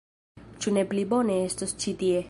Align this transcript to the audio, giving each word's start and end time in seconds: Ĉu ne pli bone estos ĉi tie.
Ĉu 0.63 0.73
ne 0.79 0.85
pli 0.93 1.05
bone 1.13 1.37
estos 1.51 1.77
ĉi 1.85 1.99
tie. 2.03 2.19